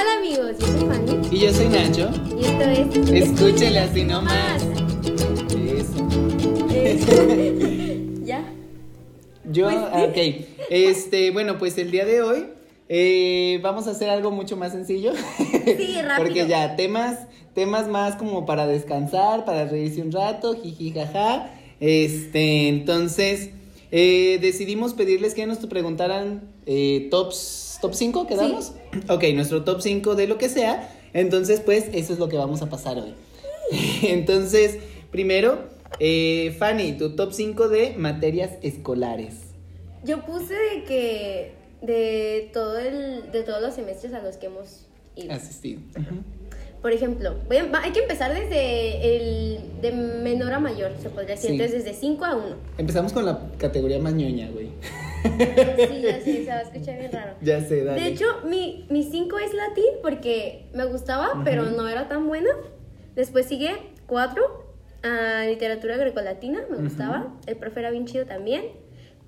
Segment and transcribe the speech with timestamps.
[0.00, 1.28] Hola amigos, yo soy Fanny.
[1.32, 2.08] Y yo soy Nacho.
[2.38, 3.30] Y esto es.
[3.30, 4.62] Escúchele así nomás.
[5.56, 6.08] Eso.
[6.70, 8.44] Eh, ¿Ya?
[9.50, 10.46] Yo, Pues ok.
[10.70, 12.46] Este, bueno, pues el día de hoy
[12.88, 15.14] eh, vamos a hacer algo mucho más sencillo.
[15.16, 16.16] Sí, rápido.
[16.16, 21.50] Porque ya, temas, temas más como para descansar, para reírse un rato, jiji, jaja.
[21.80, 23.50] Este, entonces,
[23.90, 28.72] eh, decidimos pedirles que nos preguntaran eh, tops, top 5, ¿quedamos?
[29.08, 30.88] Ok, nuestro top 5 de lo que sea.
[31.12, 33.14] Entonces, pues, eso es lo que vamos a pasar hoy.
[34.02, 34.78] Entonces,
[35.10, 35.58] primero,
[36.00, 39.34] eh, Fanny, tu top 5 de materias escolares.
[40.04, 41.58] Yo puse de que.
[41.82, 45.32] De, todo el, de todos los semestres a los que hemos ido.
[45.32, 45.80] Asistido.
[46.82, 49.60] Por ejemplo, voy a- hay que empezar desde el.
[49.80, 51.50] De menor a mayor, se podría decir.
[51.50, 51.56] Sí.
[51.56, 52.56] Entonces, desde 5 a 1.
[52.78, 54.68] Empezamos con la categoría más ñoña, güey.
[55.22, 57.32] Sí, ya sé, se va a escuchar bien raro.
[57.40, 58.00] Ya sé, dale.
[58.00, 62.50] De hecho, mi 5 es latín porque me gustaba, pero no era tan buena.
[63.14, 63.70] Después sigue
[64.06, 64.42] 4,
[65.48, 67.34] literatura grecolatina, me gustaba.
[67.46, 68.64] El profe era bien chido también.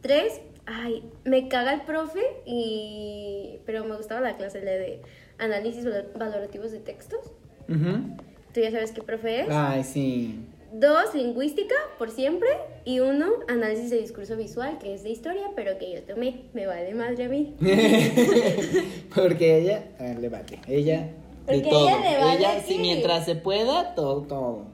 [0.00, 5.00] 3, ay, me caga el profe, y pero me gustaba la clase la de
[5.38, 7.20] análisis valor- valorativos de textos.
[7.68, 8.16] Ujú.
[8.54, 9.46] Tú ya sabes qué profe es.
[9.50, 10.40] Ay, sí.
[10.72, 12.48] 2, lingüística, por siempre.
[12.84, 16.42] Y 1, análisis de discurso visual, que es de historia, pero que yo tomé.
[16.52, 17.54] Me vale madre a mí.
[19.14, 19.84] Porque ella
[20.20, 20.58] le vale.
[20.68, 21.08] Ella
[21.46, 21.88] de Porque todo.
[21.88, 22.78] ella le vale, Ella, si sí.
[22.78, 24.66] mientras se pueda, todo, todo.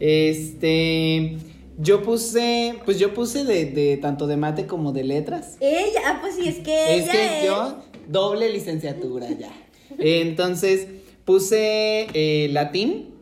[0.00, 1.36] Este.
[1.78, 2.74] Yo puse.
[2.84, 5.56] Pues yo puse de, de tanto de mate como de letras.
[5.60, 7.76] Ella, ah, pues sí, es que Es ella que yo,
[8.08, 9.50] doble licenciatura ya.
[9.98, 10.88] Entonces,
[11.24, 13.17] puse eh, latín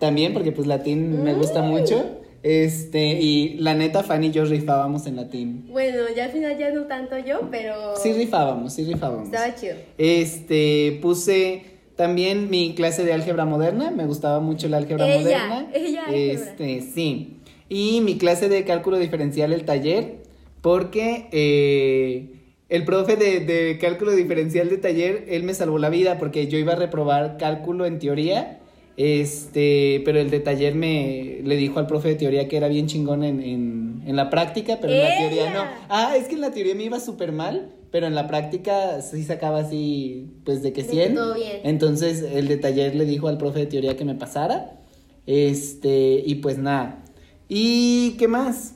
[0.00, 1.68] también, porque pues latín me gusta Mm.
[1.68, 2.04] mucho.
[2.42, 5.66] Este, y la neta, Fanny y yo rifábamos en latín.
[5.70, 9.24] Bueno, ya al final ya no tanto yo, pero Sí rifábamos, sí rifábamos.
[9.26, 9.74] estaba chido.
[9.98, 11.62] Este, puse
[11.96, 15.70] también mi clase de álgebra moderna, me gustaba mucho la álgebra Ella, moderna.
[15.74, 16.44] ella álgebra.
[16.44, 17.38] Este, sí.
[17.68, 20.18] Y mi clase de cálculo diferencial, el taller,
[20.62, 22.30] porque eh,
[22.68, 26.56] el profe de, de cálculo diferencial de taller, él me salvó la vida porque yo
[26.56, 28.60] iba a reprobar cálculo en teoría.
[29.00, 32.88] Este, pero el de taller me le dijo al profe de teoría que era bien
[32.88, 35.64] chingón en, en, en la práctica, pero en la teoría no.
[35.88, 39.22] Ah, es que en la teoría me iba súper mal, pero en la práctica sí
[39.22, 41.14] sacaba así, pues de que De que 100.
[41.14, 41.60] todo bien.
[41.62, 44.80] Entonces el de taller le dijo al profe de teoría que me pasara.
[45.26, 47.04] Este, y pues nada.
[47.48, 48.74] ¿Y qué más?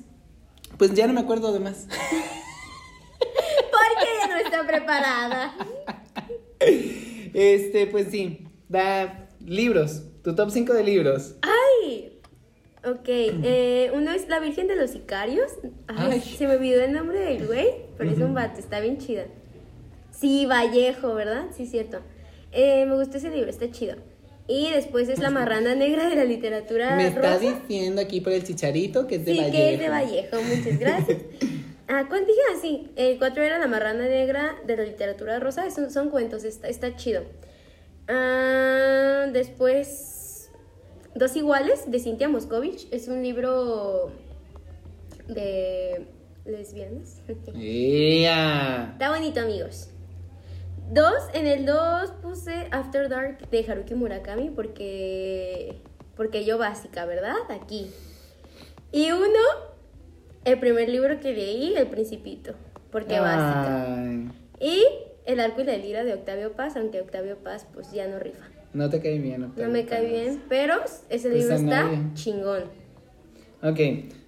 [0.78, 1.88] Pues ya no me acuerdo de más.
[1.88, 5.54] Porque ella no está preparada.
[7.34, 8.46] Este, pues sí.
[8.68, 10.02] Da libros.
[10.22, 11.34] Tu top 5 de libros.
[11.42, 12.18] Ay.
[12.84, 15.52] Ok, eh, uno es La Virgen de los Sicarios.
[15.86, 16.20] Ay, Ay.
[16.20, 19.26] se me olvidó el nombre del güey, pero es un vato, está bien chida.
[20.10, 21.46] Sí, Vallejo, ¿verdad?
[21.56, 22.00] Sí, cierto.
[22.50, 23.96] Eh, me gustó ese libro, está chido.
[24.48, 27.38] Y después es La Marrana Negra de la literatura me está rosa.
[27.38, 29.56] diciendo aquí por el chicharito que es de sí, Vallejo.
[29.56, 31.18] que es de Vallejo, muchas gracias.
[31.88, 32.90] ah, ¿cuál dije así?
[32.96, 36.96] El cuatro era La Marrana Negra de la literatura rosa, son, son cuentos, está, está
[36.96, 37.22] chido.
[38.08, 40.50] Ah, después,
[41.14, 44.10] Dos Iguales de Cintia Moscovich, es un libro
[45.28, 46.06] de
[46.44, 47.20] lesbianas.
[47.54, 48.90] ¡Ea!
[48.92, 49.88] Está bonito, amigos.
[50.90, 55.80] Dos, en el 2 puse After Dark de Haruki Murakami porque
[56.16, 57.36] porque yo básica, ¿verdad?
[57.48, 57.90] Aquí.
[58.90, 59.40] Y uno,
[60.44, 62.54] el primer libro que leí, El Principito,
[62.90, 63.96] porque básica.
[63.96, 64.30] Ay,
[64.60, 64.84] Y
[65.26, 68.44] El arco y la lira de Octavio Paz, aunque Octavio Paz pues ya no rifa.
[68.74, 69.40] no te cae bien.
[69.42, 70.10] No Octavio me cae Paz.
[70.10, 70.74] bien, pero
[71.10, 71.98] ese Pues libro está nadie.
[72.14, 72.62] chingón.
[73.62, 73.78] Ok,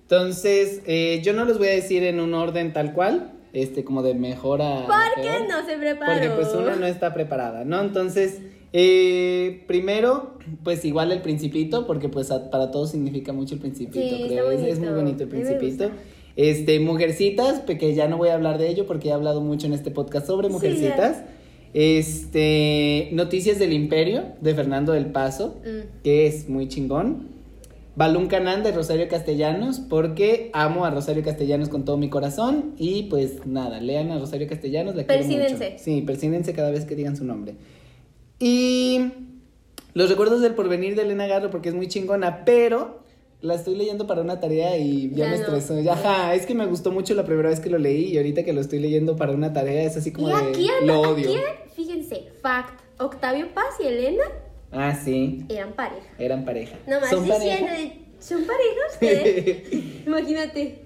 [0.03, 4.03] entonces eh, yo no los voy a decir en un orden tal cual, este como
[4.03, 6.13] de mejor a ¿Por qué no se preparó?
[6.13, 7.81] Porque pues uno no está preparada, ¿no?
[7.81, 8.41] Entonces,
[8.73, 13.99] eh, primero, pues igual el principito, porque pues a- para todos significa mucho el principito,
[14.01, 14.51] Sí, creo.
[14.51, 15.23] está Es, es muy bonito.
[15.25, 15.91] el principito.
[16.37, 19.73] Este, Mujercitas, que ya no voy a hablar de ello porque he hablado mucho en
[19.73, 21.23] este podcast sobre Sí, Mujercitas.
[21.73, 26.03] Este, Noticias del Imperio de Fernando del Paso, Mm.
[26.03, 27.35] que es muy chingón.
[27.97, 32.73] Balún Canán de Rosario Castellanos, porque amo a Rosario Castellanos con todo mi corazón.
[32.77, 35.71] Y pues nada, lean a Rosario Castellanos, la quiero Persínense.
[35.73, 35.83] mucho.
[35.85, 37.55] Sí, persínense cada vez que digan su nombre.
[38.41, 39.13] Y
[39.95, 43.04] Los recuerdos del porvenir de Elena Garro, porque es muy chingona, pero
[43.45, 45.43] la estoy leyendo para una tarea y ya, Ya me no.
[45.43, 45.79] estresó.
[45.81, 48.43] Ya, ajá, es que me gustó mucho la primera vez que lo leí y ahorita
[48.43, 51.31] que lo estoy leyendo para una tarea es así como Y de aquí, lo odio.
[51.77, 54.25] fíjense, fact, Octavio Paz y Elena
[54.73, 56.03] Ah, sí, eran pareja.
[56.19, 56.77] eran pareja.
[56.87, 57.75] No más ¿Son diciendo, pareja?
[57.81, 58.99] de- ¿son parejas?
[58.99, 59.83] ¿Qué?
[60.07, 60.79] Imagínate.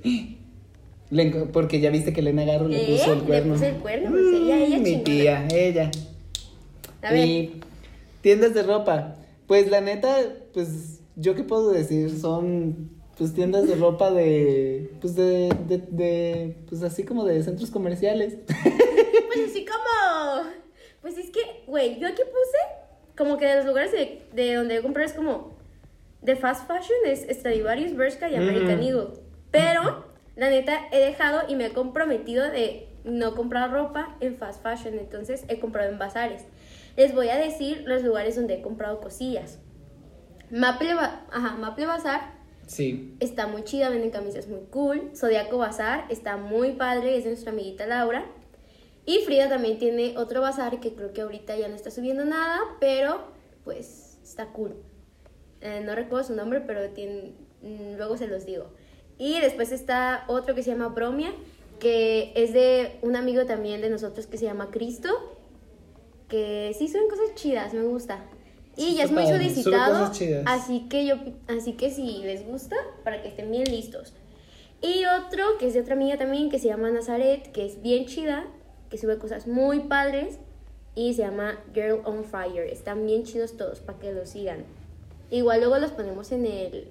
[1.11, 2.87] Le enco- Porque ya viste que Elena Garro le ¿Eh?
[2.99, 3.55] puso el Le cuerno.
[3.55, 5.91] puso el cuerno, pues ella, ella Mm, Mi tía, ella.
[7.03, 7.27] A ver.
[7.27, 7.61] Y
[8.21, 9.15] tiendas de ropa.
[9.47, 10.17] Pues la neta,
[10.53, 16.56] pues yo qué puedo decir, son pues tiendas de ropa de pues de, de, de
[16.69, 18.38] pues así como de centros comerciales.
[19.29, 20.49] Pues así como.
[21.03, 22.59] Pues es que, güey, yo aquí puse
[23.17, 25.56] como que de los lugares de, de donde yo comprar es como.
[26.23, 28.82] De fast fashion es Stradivarius, Bershka y American.
[28.82, 29.09] Eagle.
[29.50, 34.62] Pero, la neta, he dejado y me he comprometido de no comprar ropa en fast
[34.62, 34.99] fashion.
[34.99, 36.44] Entonces, he comprado en bazares.
[36.97, 39.59] Les voy a decir los lugares donde he comprado cosillas.
[40.50, 42.33] Maple, Ba- ajá, Maple Bazar
[42.67, 43.15] Sí.
[43.21, 45.11] está muy chida, venden camisas muy cool.
[45.17, 48.27] Zodiaco Bazar está muy padre, es de nuestra amiguita Laura.
[49.06, 52.59] Y Frida también tiene otro bazar que creo que ahorita ya no está subiendo nada,
[52.79, 53.23] pero
[53.65, 54.75] pues está cool.
[55.62, 58.67] Eh, no recuerdo su nombre, pero tiene, mm, luego se los digo.
[59.17, 61.33] Y después está otro que se llama Bromia,
[61.81, 65.09] que es de un amigo también de nosotros que se llama Cristo,
[66.29, 68.23] que sí suben cosas chidas, me gusta.
[68.79, 70.13] Y ya es muy padre, solicitado,
[70.47, 71.17] así que yo,
[71.49, 74.15] así que si les gusta, para que estén bien listos.
[74.81, 78.07] Y otro que es de otra amiga también que se llama Nazaret, que es bien
[78.07, 78.47] chida,
[78.89, 80.39] que sube cosas muy padres
[80.95, 82.65] y se llama Girl on Fire.
[82.65, 84.65] Están bien chidos todos para que los sigan.
[85.31, 86.89] Igual luego los ponemos en el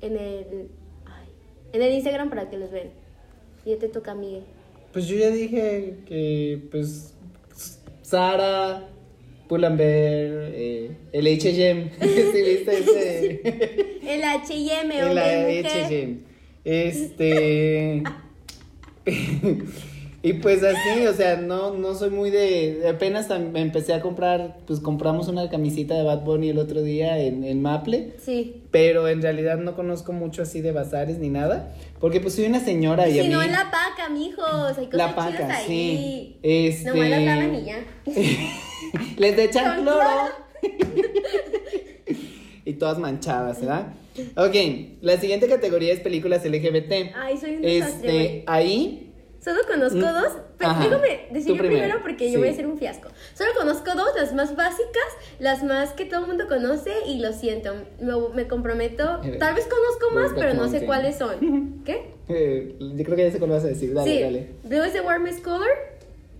[0.00, 0.68] en el
[1.06, 1.28] ay,
[1.72, 2.90] en el Instagram para que los vean.
[3.64, 4.44] Ya te toca, Miguel.
[4.92, 7.14] Pues yo ya dije que pues
[8.02, 8.86] Sara,
[9.54, 14.00] Pull&Bear, eh, el H&M, ¿sí viste ese?
[14.14, 15.18] El H&M, el.
[15.66, 16.18] H&M.
[16.64, 18.02] Este
[20.22, 24.80] y pues así, o sea, no no soy muy de apenas empecé a comprar, pues
[24.80, 28.14] compramos una camisita de Bad Bunny el otro día en, en Maple.
[28.24, 28.62] Sí.
[28.70, 31.74] Pero en realidad no conozco mucho así de bazares ni nada.
[32.00, 33.34] Porque pues soy una señora y a Si mí.
[33.34, 34.78] no en la paca, mijos.
[34.78, 35.72] Hay cosas La paca, chidas sí.
[35.72, 36.38] ahí.
[36.42, 37.84] Este- Nomás lavan y ya.
[39.16, 40.00] Les echan cloro.
[42.64, 43.94] y todas manchadas, ¿verdad?
[44.36, 44.54] Ok,
[45.02, 47.14] la siguiente categoría es películas LGBT.
[47.14, 48.08] Ay, soy un desastre.
[48.08, 49.00] Este, ahí,
[49.44, 50.84] Solo conozco Mm, dos, pero ajá.
[50.84, 52.32] déjame decir yo primero, primero, porque sí.
[52.32, 53.10] yo voy a hacer un fiasco.
[53.34, 55.04] Solo conozco dos, las más básicas,
[55.38, 59.66] las más que todo el mundo conoce y lo siento, me, me comprometo, tal vez
[59.66, 61.80] conozco más, pero no sé cuáles son.
[61.84, 62.06] ¿Qué?
[62.30, 63.92] eh, yo creo que ya sé cuál vas a decir.
[63.92, 64.48] Dale, sí, dale.
[64.62, 65.68] Blue is the warmest color,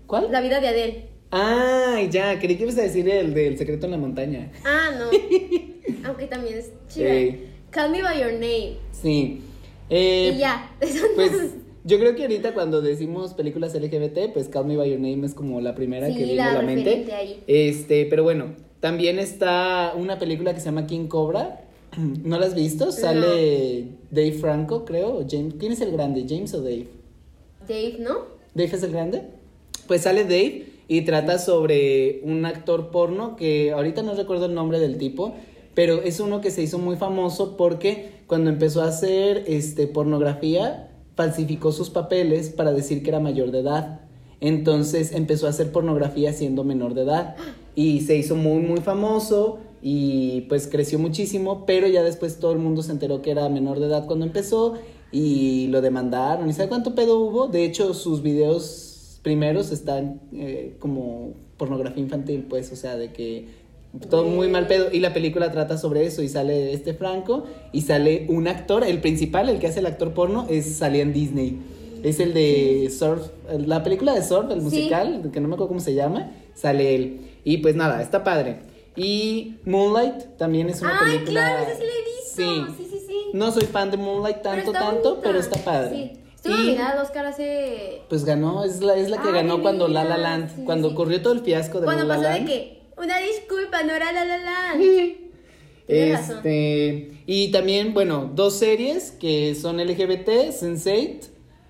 [0.07, 0.31] ¿Cuál?
[0.31, 1.09] La vida de Adele.
[1.37, 4.51] Ah, ya, creí que ibas a decir el del secreto en la montaña.
[4.63, 5.05] Ah, no.
[6.07, 7.09] Aunque también es chida.
[7.09, 7.41] Sí.
[7.71, 8.77] Call me by your name.
[8.93, 9.41] Sí.
[9.89, 10.71] Eh, y ya.
[11.15, 11.31] Pues
[11.83, 15.35] yo creo que ahorita cuando decimos películas LGBT, pues Call Me By Your Name es
[15.35, 17.13] como la primera Sí, que viene a la mente.
[17.13, 17.43] ahí.
[17.47, 21.61] Este, pero bueno, también está una película que se llama King Cobra.
[22.23, 22.91] ¿No la has visto?
[22.91, 25.25] Sale Dave Franco, creo.
[25.29, 25.55] James.
[25.59, 26.25] ¿Quién es el grande?
[26.27, 26.87] ¿James o Dave?
[27.67, 28.19] Dave, ¿no?
[28.53, 29.21] ¿Dave es el grande?
[29.87, 34.79] Pues sale Dave y trata sobre un actor porno que ahorita no recuerdo el nombre
[34.79, 35.33] del tipo,
[35.73, 40.89] pero es uno que se hizo muy famoso porque cuando empezó a hacer este pornografía
[41.15, 44.01] falsificó sus papeles para decir que era mayor de edad.
[44.41, 47.35] Entonces empezó a hacer pornografía siendo menor de edad
[47.75, 52.59] y se hizo muy muy famoso y pues creció muchísimo, pero ya después todo el
[52.59, 54.73] mundo se enteró que era menor de edad cuando empezó
[55.11, 56.49] y lo demandaron.
[56.49, 57.47] ¿Y sabe cuánto pedo hubo?
[57.47, 58.94] De hecho, sus videos
[59.25, 63.47] primeros están eh, como pornografía infantil, pues, o sea, de que
[64.09, 64.89] todo muy mal pedo.
[64.91, 69.01] Y la película trata sobre eso y sale este Franco y sale un actor, el
[69.01, 71.57] principal, el que hace el actor porno, es salía en Disney.
[72.03, 73.23] Es el de Surf,
[73.57, 74.63] la película de Surf, el Sí.
[74.63, 77.21] musical, que no me acuerdo cómo se llama, sale él.
[77.43, 78.57] Y pues nada, está padre.
[78.95, 81.41] Y Moonlight también es una Ay, película.
[81.47, 82.75] claro, esa sí la he visto.
[82.77, 83.15] Sí, sí, sí.
[83.33, 85.21] No soy fan de Moonlight tanto, tanto, bonita.
[85.23, 86.11] pero está padre.
[86.13, 86.19] Sí.
[86.49, 88.01] Estuvo nominada al Oscar hace.
[88.09, 90.61] Pues ganó, es la, es la que Ay, ganó cuando La La veras, Land, sí,
[90.65, 90.93] cuando sí.
[90.93, 92.47] ocurrió todo el fiasco de Cuando La La pasó de Land.
[92.49, 92.81] que.
[92.97, 94.73] Una disculpa, no era la la la.
[95.87, 96.37] Tienes razón.
[96.37, 101.27] Este, y también, bueno, dos series que son LGBT, Sense8,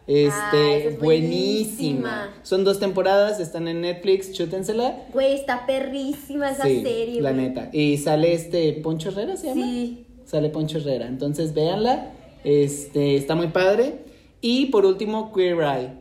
[0.08, 1.02] este, Ah, es buenísima.
[1.02, 2.34] buenísima.
[2.44, 5.04] Son dos temporadas, están en Netflix, chútensela.
[5.12, 7.22] Güey, está perrísima esa sí, serie.
[7.22, 7.44] la güey.
[7.48, 7.70] neta.
[7.74, 9.64] Y sale este Poncho Herrera, ¿se llama?
[9.66, 10.06] Sí.
[10.26, 11.08] Sale Poncho Herrera.
[11.08, 12.12] Entonces, véanla.
[12.44, 13.96] Este, está muy padre.
[14.42, 15.94] Y por último, Queer Eye.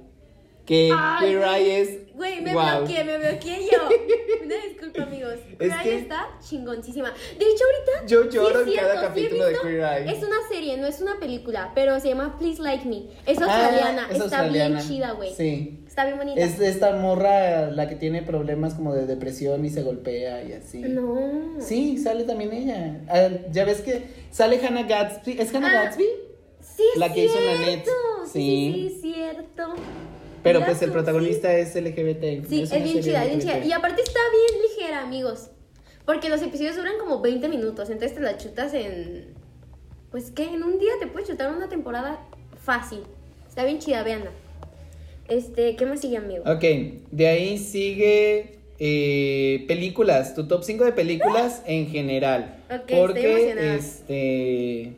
[0.66, 1.42] Que Ay, Queer.
[1.42, 2.14] Eye es.
[2.14, 2.78] Güey, me guau.
[2.84, 3.88] bloqueé, me bloqueé yo.
[4.44, 5.34] Una disculpa, amigos.
[5.34, 7.10] Es Queer Eye que- está chingoncísima.
[7.38, 8.06] De hecho, ahorita.
[8.06, 10.12] Yo lloro sí en es cada cierto, capítulo de Queer Eye.
[10.16, 13.04] Es una serie, no es una película, pero se llama Please Like Me.
[13.26, 14.02] Es Ah, australiana.
[14.04, 14.76] es está australiana.
[14.78, 15.34] bien chida, güey.
[15.34, 15.80] Sí.
[15.86, 16.40] Está bien bonita.
[16.40, 20.80] Es esta morra la que tiene problemas como de depresión y se golpea y así.
[20.80, 21.56] No.
[21.60, 23.00] Sí, sale también ella.
[23.08, 25.40] Ah, ya ves que sale Hannah Gatsby.
[25.40, 26.04] ¿Es Hannah Ah, Gatsby?
[26.60, 27.60] Sí, es La que hizo cierto.
[27.60, 27.88] Nanette.
[28.34, 29.74] Sí, sí, es cierto.
[30.42, 32.46] Pero Mira pues el protagonista es LGBT.
[32.46, 33.42] Sí, es es bien chida, bien LGBT.
[33.42, 33.64] chida.
[33.64, 35.50] Y aparte está bien ligera, amigos.
[36.04, 39.32] Porque los episodios duran como 20 minutos, entonces te la chutas en...
[40.10, 42.20] Pues que en un día te puedes chutar una temporada
[42.62, 43.00] fácil.
[43.48, 44.30] Está bien chida, véanla.
[45.28, 46.44] Este, ¿qué más sigue, amigo?
[46.46, 46.62] Ok,
[47.10, 52.58] de ahí sigue eh, películas, tu top 5 de películas en general.
[52.66, 53.74] Ok, estoy porque emocionada.
[53.76, 54.96] este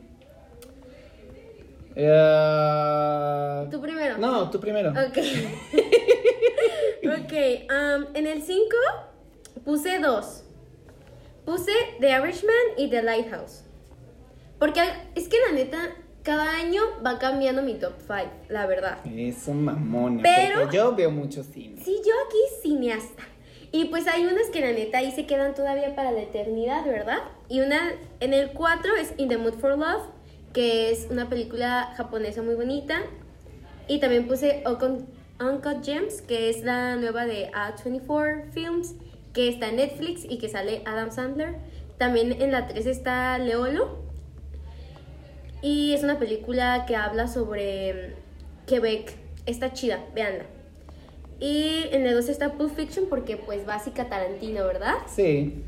[1.99, 4.17] eh, Tú primero.
[4.17, 4.91] No, tú primero.
[4.91, 5.17] Ok.
[7.03, 7.33] ok,
[7.69, 8.61] um, en el 5
[9.65, 10.43] puse dos.
[11.45, 13.63] Puse The Irishman y The Lighthouse.
[14.59, 14.81] Porque
[15.15, 15.77] es que la neta,
[16.23, 18.15] cada año va cambiando mi top 5,
[18.49, 18.97] la verdad.
[19.05, 21.81] Eso mamona, Pero- yo veo mucho cine.
[21.83, 23.23] Sí, yo aquí cineasta.
[23.71, 27.19] Y pues hay unas que la neta ahí se quedan todavía para la eternidad, ¿verdad?
[27.49, 30.03] Y una en el 4 es In the Mood for Love,
[30.53, 33.01] que es una película japonesa muy bonita.
[33.87, 34.63] Y también puse
[35.39, 38.95] Uncut Gems, que es la nueva de A24 Films,
[39.33, 41.55] que está en Netflix y que sale Adam Sandler.
[41.97, 44.05] También en la 3 está Leolo.
[45.61, 48.15] Y es una película que habla sobre
[48.65, 49.15] Quebec.
[49.45, 50.45] Está chida, véanla.
[51.39, 54.95] Y en el 2 está Pulp Fiction porque pues básica Tarantino, ¿verdad?
[55.07, 55.63] Sí.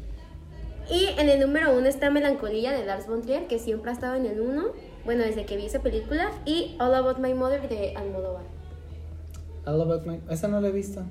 [0.91, 4.15] Y en el número 1 está Melancolía de Lars von Trier, que siempre ha estado
[4.15, 4.63] en el 1,
[5.05, 6.31] bueno, desde que vi esa película.
[6.46, 8.43] Y All About My Mother de Almodóvar.
[9.65, 10.19] All About My...
[10.29, 11.03] Esa no la he visto.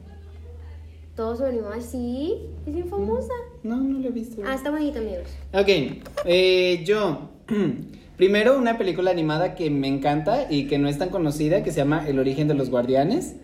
[1.14, 3.32] Todo sobre mi mamá, sí, es bien famosa.
[3.62, 4.42] No, no la he visto.
[4.44, 5.28] Ah, está bonita, amigos.
[5.52, 7.30] Ok, eh, yo.
[8.16, 11.76] Primero, una película animada que me encanta y que no es tan conocida, que se
[11.76, 13.36] llama El origen de los guardianes.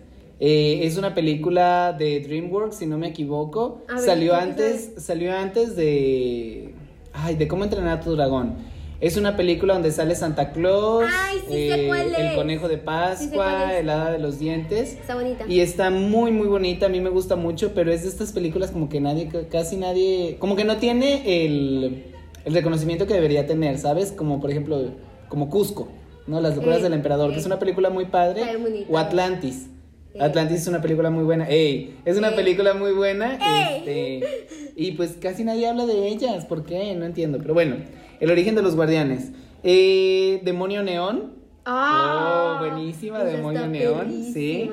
[0.46, 3.80] Eh, es una película de DreamWorks, si no me equivoco.
[3.88, 6.74] Ver, salió ¿de qué antes, salió antes de.
[7.14, 8.56] Ay, de cómo entrenar a tu dragón.
[9.00, 13.88] Es una película donde sale Santa Claus, Ay, sí cuál el conejo de Pascua, el
[13.88, 14.92] hada de los dientes.
[14.92, 15.46] Está bonita.
[15.48, 18.70] Y está muy, muy bonita, a mí me gusta mucho, pero es de estas películas
[18.70, 22.04] como que nadie, casi nadie, como que no tiene el,
[22.44, 24.12] el reconocimiento que debería tener, ¿sabes?
[24.12, 24.90] Como por ejemplo,
[25.30, 25.88] como Cusco,
[26.26, 26.42] ¿no?
[26.42, 27.40] Las locuras Eh, del emperador, que eh.
[27.40, 28.42] es una película muy padre.
[28.90, 29.70] O Atlantis.
[30.14, 30.18] Eh.
[30.20, 31.48] Atlantis es una película muy buena.
[31.48, 31.96] ¡Ey!
[32.04, 33.38] Es una película muy buena.
[33.76, 36.46] Este, y pues casi nadie habla de ellas.
[36.46, 36.94] ¿Por qué?
[36.94, 37.38] No entiendo.
[37.38, 37.76] Pero bueno,
[38.20, 39.32] El origen de los guardianes.
[39.64, 41.34] Eh, Demonio Neón.
[41.64, 44.32] Ah, oh, buenísima, Demonio Neón.
[44.32, 44.70] Sí.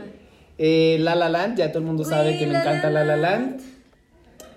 [0.57, 3.15] Eh, La La Land, ya todo el mundo sabe que me La encanta La La
[3.15, 3.51] La Land.
[3.51, 3.61] Land.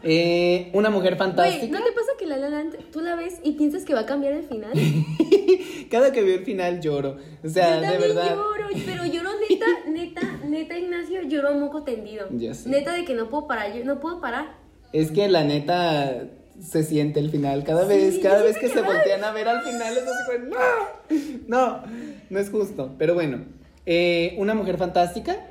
[0.03, 1.79] Eh, una mujer fantástica.
[1.79, 4.07] ¿no te pasa que La La Land tú la ves y piensas que va a
[4.07, 4.73] cambiar el final?
[5.91, 7.17] Cada que veo el final lloro.
[7.45, 8.35] O sea, Yo de también verdad.
[8.35, 12.27] lloro, pero lloro neta, neta, neta, Ignacio, lloro moco tendido.
[12.33, 12.69] Ya sé.
[12.71, 14.57] Neta de que no puedo parar, yo no puedo parar.
[14.93, 16.25] Es que la neta
[16.61, 17.65] se siente el final.
[17.65, 20.05] Cada Sí, vez, cada vez que se voltean a ver al final es
[20.49, 20.57] no,
[21.49, 21.83] no,
[22.31, 22.93] no es justo.
[22.99, 23.45] Pero bueno,
[23.87, 25.49] eh, una mujer fantástica.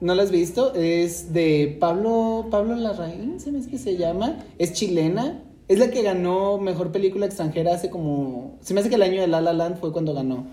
[0.00, 0.74] ¿No la has visto?
[0.74, 4.44] Es de Pablo, Pablo Larraín, se me hace que se llama.
[4.58, 5.42] Es chilena.
[5.68, 8.56] Es la que ganó mejor película extranjera hace como.
[8.60, 10.46] Se me hace que el año de La La Land fue cuando ganó.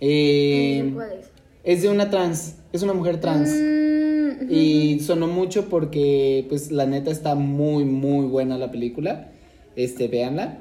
[0.00, 1.30] Eh, ¿Cuál es?
[1.64, 2.56] es de una trans.
[2.72, 3.50] Es una mujer trans.
[3.50, 4.50] Mm.
[4.50, 9.28] Y sonó mucho porque, pues, la neta está muy, muy buena la película.
[9.76, 10.58] Este, véanla.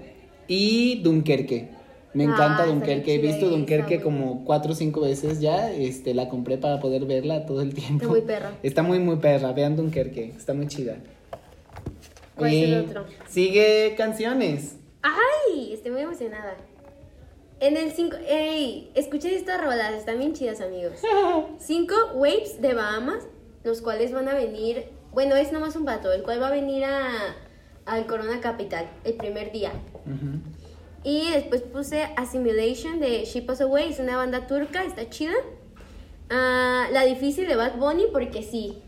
[0.47, 1.69] Y Dunkerque.
[2.13, 3.15] Me Ah, encanta bien Dunkerque.
[3.15, 5.71] He visto Dunkerque como cuatro o cinco veces ya.
[5.71, 8.03] Este, la compré para poder verla todo el tiempo.
[8.03, 8.51] Está muy perra.
[8.63, 9.51] Está muy, muy perra.
[9.53, 10.33] Vean Dunkerque.
[10.35, 10.97] Está muy chida.
[12.39, 13.05] ¿Cuál es el otro?
[13.27, 14.77] Sigue canciones.
[15.01, 15.73] ¡Ay!
[15.73, 16.55] Estoy muy emocionada.
[17.59, 18.17] En el 5.
[18.27, 18.91] ¡Ey!
[18.95, 20.93] Escuchen estas rolas, están bien chidas, amigos.
[21.59, 23.27] 5 Waves de Bahamas,
[23.63, 24.85] los cuales van a venir.
[25.11, 27.35] Bueno, es nomás un vato, el cual va a venir a,
[27.85, 29.73] al Corona Capital el primer día.
[31.03, 35.33] Y después puse Assimilation de She Us Away, es una banda turca, está chida.
[36.29, 38.81] Ah, la difícil de Bad Bunny, porque sí.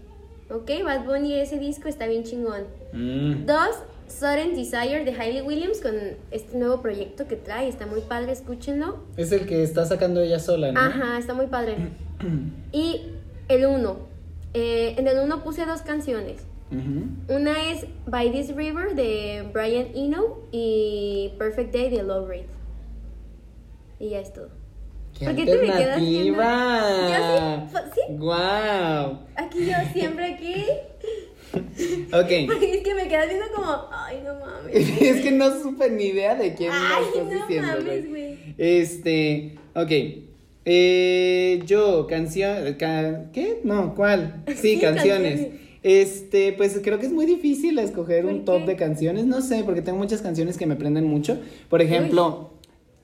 [0.52, 2.64] Ok, Bad Bunny, ese disco está bien chingón.
[2.92, 3.46] Mm.
[3.46, 3.76] Dos,
[4.10, 5.96] Sudden Desire de Hailey Williams con
[6.30, 9.00] este nuevo proyecto que trae, está muy padre, escúchenlo.
[9.16, 10.80] Es el que está sacando ella sola, ¿no?
[10.80, 11.78] Ajá, está muy padre.
[12.72, 13.02] Y
[13.48, 14.08] el uno,
[14.54, 16.44] eh, en el uno puse dos canciones.
[17.28, 22.46] Una es By This River de Brian Eno y Perfect Day de Low Reed.
[24.00, 24.61] Y ya es todo.
[25.22, 26.42] ¡Qué ¿Por qué te me quedas viendo?
[26.42, 28.14] Yo sí, sí.
[28.18, 29.20] ¡Guau!
[29.36, 30.66] Aquí yo, siempre aquí.
[32.14, 32.30] Ok.
[32.48, 34.74] Porque es que me quedas viendo como, ay, no mames.
[35.02, 38.38] es que no supe ni idea de quién Ay, me estás no diciendo, mames, güey.
[38.58, 39.92] Este, ok.
[40.64, 43.60] Eh, yo, canción, ca- ¿qué?
[43.64, 44.44] No, ¿cuál?
[44.48, 45.32] Sí, Sí, canciones.
[45.42, 45.62] canciones.
[45.84, 48.72] Este, pues creo que es muy difícil escoger un ¿Por top qué?
[48.72, 51.40] de canciones, no sé, porque tengo muchas canciones que me prenden mucho.
[51.70, 52.54] Por ejemplo,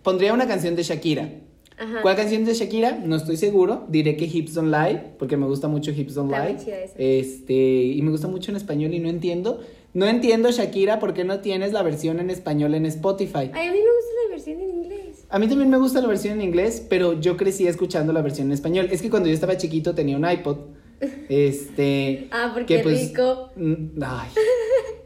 [0.03, 1.29] pondría una canción de Shakira.
[1.77, 2.01] Ajá.
[2.01, 2.99] ¿Cuál canción de Shakira?
[3.03, 3.85] No estoy seguro.
[3.89, 6.57] Diré que Hips Don't Lie, porque me gusta mucho Hips Don't Lie.
[6.97, 7.53] Este,
[7.83, 9.59] y me gusta mucho en español y no entiendo.
[9.93, 13.51] No entiendo, Shakira, por qué no tienes la versión en español en Spotify.
[13.53, 15.25] Ay, a mí me gusta la versión en inglés.
[15.29, 18.47] A mí también me gusta la versión en inglés, pero yo crecí escuchando la versión
[18.47, 18.89] en español.
[18.91, 20.57] Es que cuando yo estaba chiquito tenía un iPod.
[21.29, 22.27] Este.
[22.31, 23.51] Ah, porque que, pues, rico.
[23.55, 24.29] mm, Ay.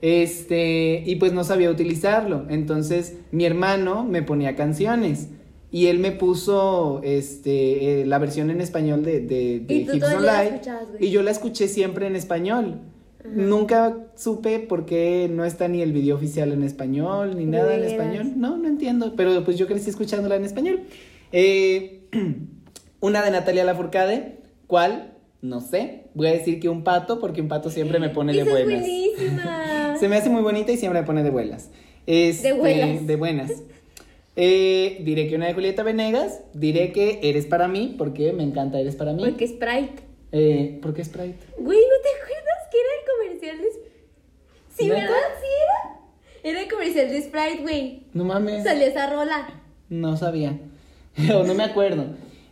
[0.02, 1.04] Este.
[1.06, 2.46] Y pues no sabía utilizarlo.
[2.50, 5.28] Entonces, mi hermano me ponía canciones.
[5.72, 9.96] Y él me puso este, eh, la versión en español de, de, de Y tú
[9.96, 10.60] Hips la güey.
[11.00, 12.82] Y yo la escuché siempre en español.
[13.24, 17.84] Nunca supe por qué no está ni el video oficial en español, ni nada en
[17.84, 18.34] español.
[18.36, 19.14] No, no entiendo.
[19.16, 20.82] Pero pues yo crecí escuchándola en español.
[21.32, 22.02] Eh,
[23.00, 24.40] una de Natalia Lafourcade.
[24.68, 25.14] ¿Cuál?
[25.42, 26.08] No sé.
[26.14, 28.66] Voy a decir que un pato, porque un pato siempre me pone de Esa es
[28.66, 28.82] buenas.
[28.82, 29.96] buenísima.
[30.00, 31.70] Se me hace muy bonita y siempre me pone de buenas.
[32.08, 33.08] Este, De buenas.
[33.08, 33.52] de buenas.
[34.36, 36.42] Eh, diré que una de Julieta Venegas.
[36.54, 39.24] Diré que Eres para mí, porque me encanta Eres para mí.
[39.24, 40.04] Porque Sprite.
[40.32, 41.40] Eh, ¿Por qué Sprite?
[41.58, 43.92] Güey, ¿no te acuerdas que era el comercial de
[44.78, 45.02] Sí, ¿Neta?
[45.02, 45.18] ¿verdad?
[45.40, 46.52] Sí era.
[46.52, 48.04] Era el comercial de Sprite, güey.
[48.14, 48.64] No mames.
[48.64, 49.62] Salía esa rola.
[49.90, 50.58] No sabía.
[51.36, 52.06] o no me acuerdo.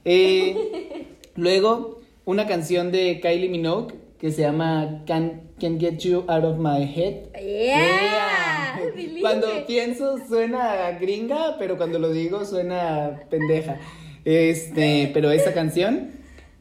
[0.04, 6.44] Eh, luego, una canción de Kylie Minogue que se llama Can, Can Get You Out
[6.44, 7.32] of My Head.
[7.42, 8.80] Yeah.
[9.22, 13.78] Cuando pienso suena gringa, pero cuando lo digo suena pendeja.
[14.26, 16.12] Este, pero esa canción.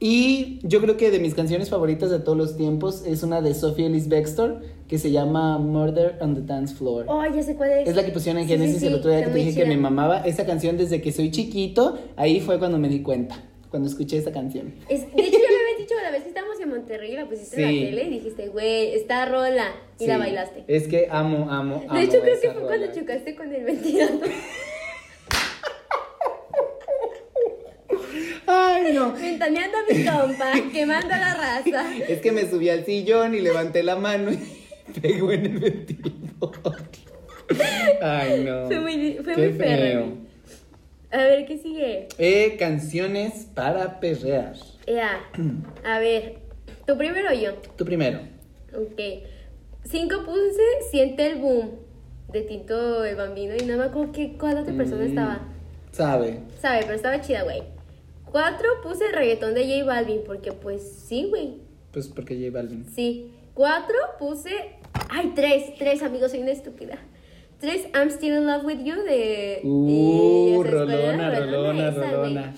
[0.00, 3.52] Y yo creo que de mis canciones favoritas de todos los tiempos es una de
[3.52, 7.06] Sophie Ellis Bextor que se llama Murder on the Dance Floor.
[7.08, 7.88] Oh, ya sé cuál es.
[7.88, 9.66] Es la que pusieron en Sí, Genesis sí, el otro día que te dije que
[9.66, 10.18] me mamaba.
[10.20, 14.30] Esa canción desde que soy chiquito, ahí fue cuando me di cuenta, cuando escuché esa
[14.30, 14.72] canción.
[14.88, 15.36] Es- de hecho,
[15.88, 18.48] dicho la vez que estábamos en Monterrey y la pusiste en la tele y dijiste,
[18.48, 19.72] güey, está rola.
[19.98, 20.64] Y la bailaste.
[20.68, 21.94] Es que amo, amo, amo.
[21.98, 22.76] De hecho, creo que fue rola.
[22.76, 24.28] cuando chocaste con el ventilador.
[28.46, 29.12] Ay, no.
[29.12, 31.96] Ventaneando a mi compa, quemando a la raza.
[32.08, 34.38] Es que me subí al sillón y levanté la mano y
[35.00, 36.76] pegó en el ventilador.
[38.02, 38.66] Ay, no.
[38.66, 39.82] Fue muy, fue Qué muy perro.
[39.82, 40.18] feo.
[41.10, 42.08] A ver, ¿qué sigue?
[42.18, 44.54] Eh, canciones para perrear.
[44.88, 45.20] Ya.
[45.84, 46.38] A ver,
[46.86, 47.54] tú primero o yo.
[47.76, 48.20] Tú primero.
[48.74, 49.00] Ok.
[49.84, 51.70] Cinco puse Siente el Boom
[52.32, 55.08] de Tito el Bambino y no me acuerdo qué, cuál otra persona Mm.
[55.08, 55.40] estaba.
[55.92, 56.40] Sabe.
[56.60, 57.62] Sabe, pero estaba chida, güey.
[58.30, 61.54] Cuatro puse reggaetón de J Balvin porque pues sí, güey.
[61.92, 62.84] Pues porque J Balvin.
[62.86, 63.32] Sí.
[63.54, 64.50] Cuatro puse...
[65.10, 66.98] Ay, tres, tres, amigos, soy una estúpida.
[67.58, 69.60] Tres, I'm Still in Love with You de...
[69.64, 72.54] Uh, rolona, rolona, rolona.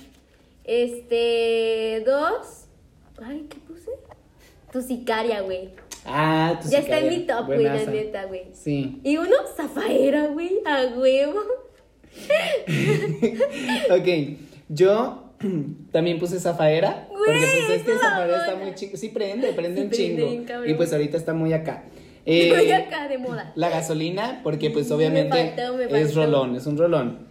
[0.71, 2.67] Este, dos...
[3.21, 3.91] Ay, ¿qué puse?
[4.73, 5.71] Tu sicaria, güey.
[6.07, 8.45] Ah, tu Ya está en mi top, güey, la neta, güey.
[8.53, 9.01] Sí.
[9.03, 11.41] Y uno, Zafaera, güey, a huevo.
[13.91, 14.09] Ok,
[14.69, 15.25] yo
[15.93, 17.09] también puse Zafaera.
[17.11, 18.97] Güey, porque pues es que Zafaera está muy chico.
[18.97, 20.47] Sí, prende, prende Sí, un prende chingo.
[20.47, 20.71] cabrón.
[20.71, 21.85] Y pues ahorita está muy acá.
[22.27, 23.51] Eh, acá de moda.
[23.57, 26.15] la gasolina, porque pues Me obviamente faltó, me es faltó.
[26.27, 27.27] rolón, es un rolón.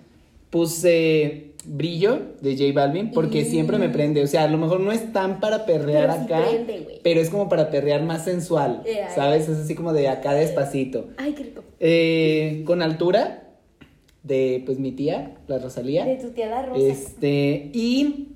[0.49, 4.23] Puse Brillo de J Balvin porque siempre me prende.
[4.23, 7.19] O sea, a lo mejor no es tan para perrear Pero sí acá, prende, pero
[7.19, 8.81] es como para perrear más sensual.
[8.85, 9.13] Yeah.
[9.13, 9.49] ¿Sabes?
[9.49, 11.09] Es así como de acá despacito.
[11.17, 11.63] Ay, qué rico.
[11.79, 13.49] Eh, con altura
[14.23, 16.05] de pues mi tía, la Rosalía.
[16.05, 16.81] De tu tía la rosa.
[16.81, 18.29] Este, y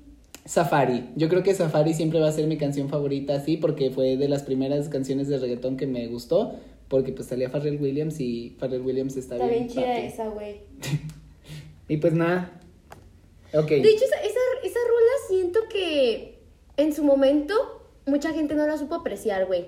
[0.44, 1.10] Safari.
[1.16, 4.28] Yo creo que Safari siempre va a ser mi canción favorita, así, porque fue de
[4.28, 6.54] las primeras canciones de reggaetón que me gustó.
[6.88, 9.68] Porque pues salía Pharrell Williams y Pharrell Williams está, Está bien bien.
[9.70, 10.06] chida papi.
[10.06, 10.56] esa, güey.
[11.88, 12.60] Y pues nada.
[13.62, 16.38] De hecho, esa, esa, esa rola siento que
[16.76, 17.54] en su momento
[18.06, 19.66] mucha gente no la supo apreciar, güey.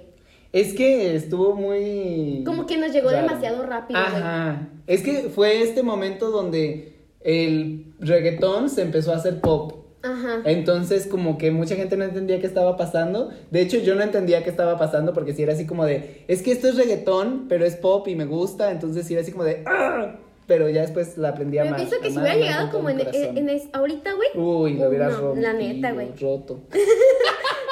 [0.52, 2.42] Es que estuvo muy.
[2.44, 3.26] Como que nos llegó raro.
[3.26, 4.22] demasiado rápido, güey.
[4.22, 4.68] Ajá.
[4.86, 9.84] Es que fue este momento donde el reggaetón se empezó a hacer pop.
[10.02, 10.42] Ajá.
[10.44, 13.30] Entonces, como que mucha gente no entendía qué estaba pasando.
[13.50, 16.42] De hecho, yo no entendía qué estaba pasando porque si era así como de, es
[16.42, 18.70] que esto es reggaetón, pero es pop y me gusta.
[18.70, 20.16] Entonces, sí era así como de, ¡ah!
[20.46, 21.82] Pero ya después la aprendí a Pero más.
[21.82, 24.28] pienso que si amar hubiera llegado como en, en, en es- ahorita, güey.
[24.34, 25.40] Uy, lo hubiera no, roto.
[25.40, 26.08] La neta, güey.
[26.20, 26.60] Roto.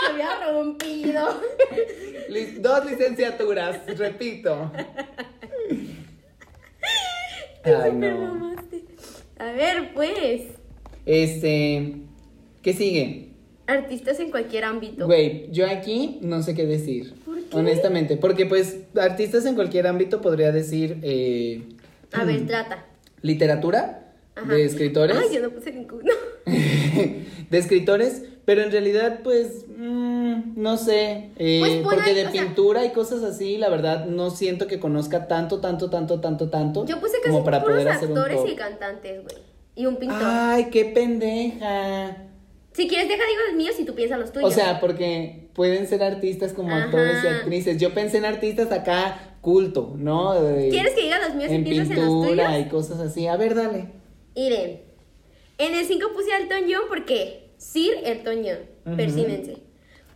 [0.08, 1.40] Lo hubiera rompido.
[2.60, 4.70] Dos licenciaturas, repito.
[7.64, 8.54] Ay, no.
[9.38, 10.42] A ver, pues.
[11.06, 11.96] Este,
[12.62, 13.28] ¿qué sigue?
[13.66, 15.06] Artistas en cualquier ámbito.
[15.06, 17.14] Güey, yo aquí no sé qué decir.
[17.24, 17.56] ¿Por qué?
[17.56, 21.62] Honestamente, porque pues artistas en cualquier ámbito podría decir eh,
[22.14, 22.84] A ver, trata.
[23.22, 24.46] literatura Ajá.
[24.52, 26.12] de escritores, Ay, yo no puse ninguno.
[26.46, 32.30] de escritores, pero en realidad pues mm, no sé, eh, Pues porque ahí, de sea-
[32.32, 36.84] pintura y cosas así, la verdad no siento que conozca tanto, tanto, tanto, tanto, tanto
[36.86, 39.36] Yo puse casi como para puros poder hacer un actores y cantantes, güey.
[39.76, 40.18] y un pintor.
[40.22, 42.16] Ay, qué pendeja.
[42.74, 44.50] Si quieres, deja digo los míos y tú piensas los tuyos.
[44.50, 46.84] O sea, porque pueden ser artistas como Ajá.
[46.86, 47.78] actores y actrices.
[47.78, 50.34] Yo pensé en artistas acá culto, ¿no?
[50.42, 52.48] De- ¿Quieres que diga los míos y en piensas en los tuyos?
[52.60, 53.26] y cosas así.
[53.28, 53.86] A ver, dale.
[54.34, 54.82] Miren,
[55.58, 58.96] en el 5 puse a Elton John porque Sir Elton John, Ujú.
[58.96, 59.56] persínense.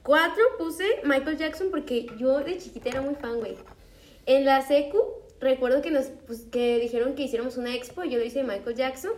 [0.02, 3.54] 4 puse Michael Jackson porque yo de chiquita era muy fan, güey.
[4.26, 4.98] En la secu,
[5.40, 8.74] recuerdo que nos pues, que dijeron que hiciéramos una expo, yo lo hice de Michael
[8.74, 9.12] Jackson.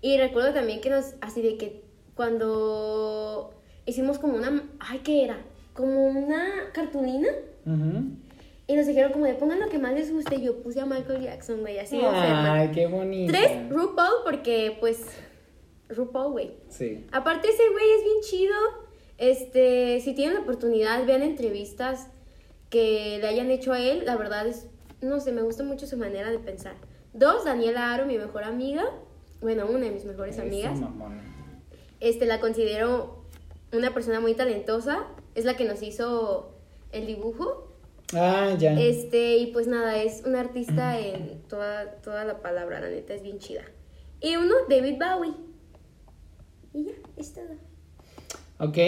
[0.00, 1.81] Y recuerdo también que nos, así de que
[2.14, 3.54] cuando
[3.86, 5.38] hicimos como una, ay, ¿qué era?
[5.74, 7.28] Como una cartulina.
[7.66, 8.10] Ujú.
[8.66, 10.36] Y nos dijeron como de pongan lo que más les guste.
[10.36, 12.00] Y yo puse a Michael Jackson, güey, así.
[12.02, 13.32] Ay, qué bonito.
[13.32, 15.04] Tres, RuPaul, porque pues
[15.88, 16.54] RuPaul, güey.
[16.68, 17.04] Sí.
[17.12, 18.54] Aparte ese güey es bien chido.
[19.18, 22.08] Este, si tienen la oportunidad, vean entrevistas
[22.70, 24.04] que le hayan hecho a él.
[24.06, 24.66] La verdad es,
[25.00, 26.74] no sé, me gusta mucho su manera de pensar.
[27.12, 28.84] Dos, Daniela Aro, mi mejor amiga.
[29.40, 30.80] Bueno, una de mis mejores Esa amigas.
[30.80, 31.20] mamona.
[32.02, 33.22] Este, la considero
[33.72, 35.06] una persona muy talentosa.
[35.36, 36.52] Es la que nos hizo
[36.90, 37.68] el dibujo.
[38.12, 38.78] Ah, ya.
[38.78, 43.22] Este, y pues nada, es una artista en toda, toda la palabra, la neta es
[43.22, 43.62] bien chida.
[44.20, 45.32] Y uno, David Bowie.
[46.74, 47.54] Y ya, es todo.
[48.58, 48.78] Ok.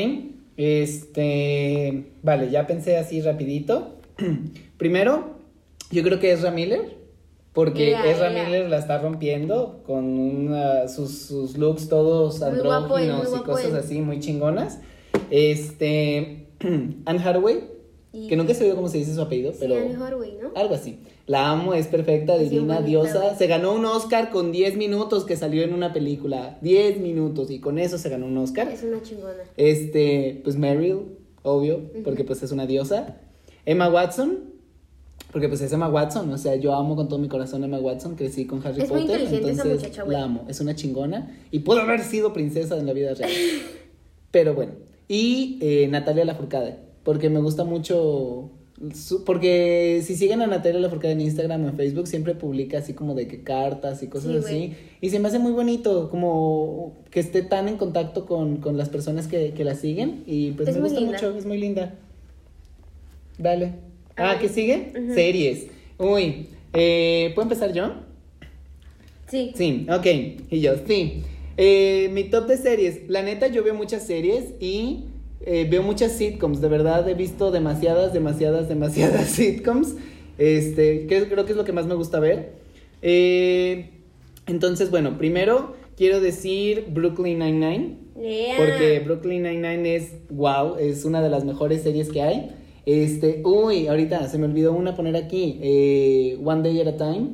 [0.57, 2.13] Este.
[2.25, 3.97] Vale, ya pensé así rapidito.
[4.77, 5.37] Primero,
[5.93, 7.04] yo creo que Ezra Miller.
[7.55, 8.31] Porque Ea, Ezra.
[8.31, 13.77] Miller la está rompiendo con una- sus, sus looks todos andróginos y cosas él.
[13.77, 14.81] así muy chingonas.
[15.31, 16.49] Este.
[17.05, 17.73] Anne Hathaway.
[18.13, 19.77] Y- Que nunca he sabido cómo se dice su apellido, Sí, pero.
[19.77, 20.51] Anne Hathaway, ¿no?
[20.55, 20.99] Algo así.
[21.27, 23.35] La amo, es perfecta, divina, diosa.
[23.37, 26.59] Se ganó un Oscar con 10 minutos que salió en una película.
[26.61, 28.69] 10 minutos y con eso se ganó un Oscar.
[28.69, 29.43] Es una chingona.
[29.57, 33.17] Este, pues Meryl, obvio, porque pues es una diosa.
[33.65, 34.54] Emma Watson,
[35.35, 37.81] porque pues es Emma Watson, o sea, yo amo con todo mi corazón a Emma
[37.81, 40.17] Watson, crecí con Harry Es muy Potter, esa entonces muchacha, güey.
[40.17, 43.31] la amo, es una chingona y pudo haber sido princesa en la vida real.
[44.31, 44.73] Pero bueno,
[45.09, 48.51] y eh, Natalia Lafourcade, porque me gusta mucho
[49.27, 53.15] porque si siguen a Natalia Lafourcade en Instagram o en Facebook siempre publica así como
[53.15, 57.21] de que cartas y cosas Sí, así y se me hace muy bonito como que
[57.21, 60.75] esté tan en contacto con, con las personas que, que la siguen y pues Es
[60.75, 61.19] me muy gusta linda.
[61.19, 61.95] mucho, es muy linda.
[63.39, 63.75] Dale.
[64.17, 64.39] Ah.
[64.41, 64.93] ¿qué sigue?
[64.97, 65.15] Ujú.
[65.15, 65.67] Series.
[65.99, 67.95] Uy, eh, ¿puedo empezar yo?
[69.29, 69.53] Sí.
[69.55, 70.07] Sí, ok.
[70.51, 71.23] Y yo, sí.
[71.57, 73.09] Eh, mi top de series.
[73.09, 75.05] La neta, yo veo muchas series y
[75.47, 76.61] eh, veo muchas sitcoms.
[76.61, 79.95] De verdad, he visto demasiadas, demasiadas, demasiadas sitcoms.
[80.39, 82.53] Este, que creo que es lo que más me gusta ver.
[83.03, 83.91] Eh,
[84.47, 87.97] entonces, bueno, primero quiero decir Brooklyn Nine-Nine.
[88.21, 88.57] Yeah.
[88.57, 92.51] Porque Brooklyn Nine-Nine es wow, es una de las mejores series que hay.
[92.87, 97.31] Este, uy, ahorita se me olvidó una poner aquí, eh, One Day at a Time,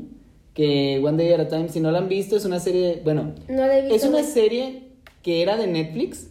[0.54, 3.32] que One Day at a Time, si no la han visto, es una serie, bueno,
[3.48, 3.96] No la he visto.
[3.96, 4.82] es una serie
[5.22, 6.28] que era de Netflix,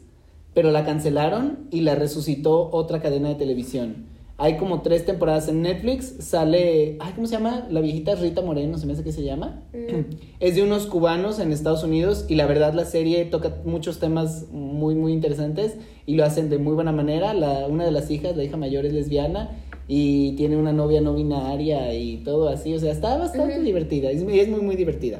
[0.54, 4.08] pero la cancelaron y la resucitó otra cadena de televisión.
[4.42, 7.68] Hay como tres temporadas en Netflix, sale, ay, ¿cómo se llama?
[7.70, 9.64] La viejita Rita Moreno, se me hace que se llama.
[9.74, 10.16] Mm.
[10.40, 14.46] Es de unos cubanos en Estados Unidos y la verdad la serie toca muchos temas
[14.52, 15.76] muy muy interesantes
[16.06, 17.34] y lo hacen de muy buena manera.
[17.34, 19.52] La, una de las hijas, la hija mayor es lesbiana
[19.90, 24.22] y tiene una novia no binaria y todo así, o sea, está bastante divertida, es,
[24.22, 25.20] es muy muy divertida.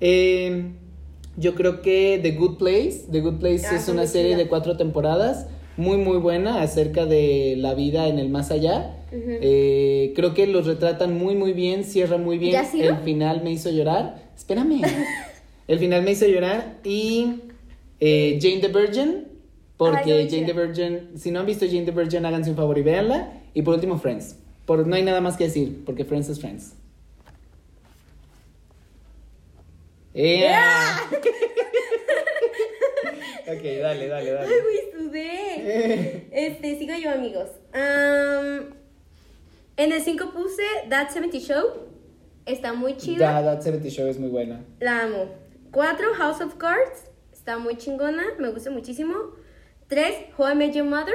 [0.00, 0.70] Eh,
[1.36, 4.76] yo creo que The Good Place, The Good Place Ah, es una serie de cuatro
[4.76, 5.46] temporadas,
[5.78, 8.96] muy muy buena acerca de la vida en el más allá.
[9.10, 12.60] Eh, creo que los retratan muy muy bien, cierra muy bien.
[12.74, 14.28] El final me hizo llorar.
[14.36, 14.82] Espérame.
[15.68, 17.40] El final me hizo llorar y
[18.00, 19.28] eh, Jane the Virgin,
[19.76, 22.76] porque Ay, Jane the Virgin, si no han visto Jane the Virgin, háganse un favor
[22.78, 23.32] y véanla.
[23.52, 24.36] Y por último Friends.
[24.64, 26.74] Por, no hay nada más que decir, porque Friends es Friends.
[30.14, 30.96] ¡Ea!
[33.52, 34.62] ok, dale, dale, Ay, dale.
[34.62, 36.28] güey, sudé.
[36.32, 37.48] Este, sigo yo, amigos.
[37.72, 38.74] Am,
[39.76, 41.88] en el 5 puse That 70 Show.
[42.46, 43.42] Está muy Ya, chida.
[43.42, 44.64] That 70 Show es muy buena.
[44.80, 45.28] La amo.
[45.72, 47.10] 4, House of Cards.
[47.32, 48.22] Está muy chingona.
[48.38, 49.14] Me gusta muchísimo.
[49.88, 51.14] 3, How I Met Your Mother.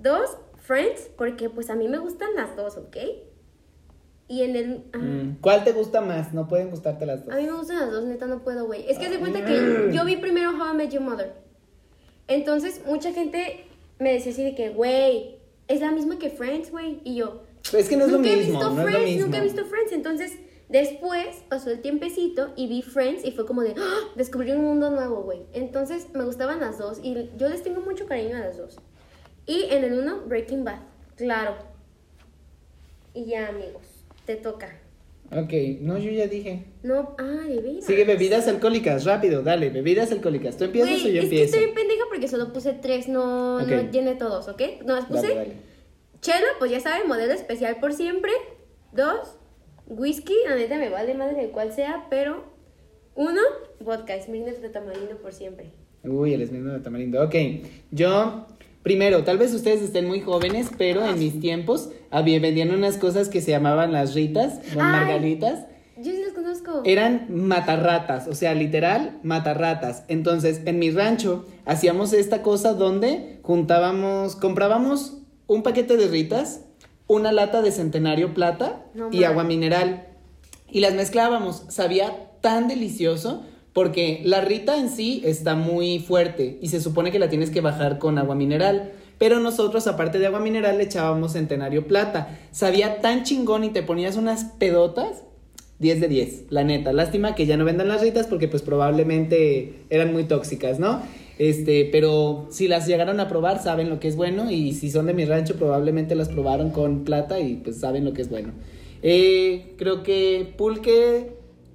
[0.00, 1.10] 2, Friends.
[1.16, 2.96] Porque pues a mí me gustan las dos, ¿ok?
[4.32, 4.84] Y en el...
[4.94, 6.32] ah, Mm, ¿Cuál te gusta más?
[6.32, 7.34] No pueden gustarte las dos.
[7.34, 8.90] A mí me gustan las dos, neta, no puedo, güey.
[8.90, 11.34] Es que se cuenta que yo vi primero How I Met Your Mother.
[12.28, 13.66] Entonces, mucha gente
[13.98, 15.36] me decía así de que, güey,
[15.68, 17.00] es la misma que Friends, güey.
[17.04, 17.42] Y yo,
[17.74, 19.26] Es que no es lo nunca he mismo, visto no es Friends, lo mismo.
[19.26, 19.92] nunca he visto Friends.
[19.92, 20.32] Entonces,
[20.70, 23.98] después pasó el tiempecito y vi Friends y fue como de, ¡Ah!
[24.16, 25.40] descubrí un mundo nuevo, güey.
[25.52, 28.78] Entonces, me gustaban las dos y yo les tengo mucho cariño a las dos.
[29.44, 30.80] Y en el uno, Breaking Bad,
[31.16, 31.54] claro.
[33.12, 33.82] Y ya, amigos,
[34.26, 34.78] te toca.
[35.30, 36.64] Ok, no, yo ya dije.
[36.82, 37.84] No, ah, veras.
[37.86, 40.58] Sigue bebidas alcohólicas, rápido, dale, bebidas alcohólicas.
[40.58, 41.44] ¿Tú empiezas Güey, o yo es que empiezo?
[41.44, 43.66] estoy bien pendeja porque solo puse tres, no, Ok.
[43.68, 44.60] no tiene todos, ¿ok?
[44.84, 45.52] No, puse Dale, dale.
[46.20, 48.32] chela, pues ya saben, modelo especial por siempre.
[48.92, 49.38] Dos,
[49.86, 52.44] whisky, la neta me vale madre de cuál sea, pero
[53.14, 53.40] uno,
[53.80, 55.70] vodka, Smirnoff de tamarindo por siempre.
[56.04, 57.22] Uy, el esmirno de tamarindo.
[57.24, 57.34] Ok,
[57.90, 58.46] yo,
[58.82, 63.28] primero, tal vez ustedes estén muy jóvenes, pero en mis tiempos había, vendían unas cosas
[63.28, 64.92] que se llamaban las ritas, las Ay.
[64.92, 65.66] margaritas.
[65.96, 66.82] Yo sí los conozco.
[66.84, 70.04] Eran matarratas, o sea, literal, matarratas.
[70.08, 76.62] Entonces, en mi rancho hacíamos esta cosa donde juntábamos, comprábamos un paquete de ritas,
[77.06, 80.08] una lata de centenario plata No y agua mineral.
[80.70, 81.64] Y las mezclábamos.
[81.68, 87.18] Sabía tan delicioso porque la rita en sí está muy fuerte y se supone que
[87.18, 88.92] la tienes que bajar con agua mineral.
[89.18, 92.38] Pero nosotros, aparte de agua mineral, le echábamos centenario plata.
[92.50, 95.22] Sabía tan chingón y te ponías unas pedotas
[95.78, 96.92] 10 de 10, la neta.
[96.92, 101.02] Lástima que ya no vendan las ritas porque pues probablemente eran muy tóxicas, ¿no?
[101.38, 105.06] Este, pero si las llegaron a probar, saben lo que es bueno y si son
[105.06, 108.52] de mi rancho, probablemente las probaron con plata y pues saben lo que es bueno.
[109.02, 111.32] Eh, creo que pulque,